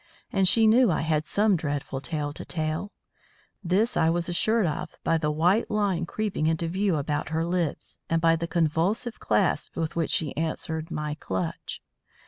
And 0.33 0.47
she 0.47 0.65
knew 0.65 0.89
I 0.89 1.01
had 1.01 1.27
some 1.27 1.55
dreadful 1.55 2.01
tale 2.01 2.33
to 2.33 2.43
tell; 2.43 2.91
this 3.63 3.95
I 3.95 4.09
was 4.09 4.27
assured 4.27 4.65
of 4.65 4.95
by 5.03 5.19
the 5.19 5.29
white 5.29 5.69
line 5.69 6.07
creeping 6.07 6.47
into 6.47 6.67
view 6.67 6.95
about 6.95 7.29
her 7.29 7.45
lips, 7.45 7.99
and 8.09 8.19
by 8.19 8.35
the 8.35 8.47
convulsive 8.47 9.19
clasp 9.19 9.75
with 9.77 9.95
which 9.95 10.09
she 10.09 10.35
answered 10.35 10.89
my 10.89 11.13
clutch. 11.13 11.83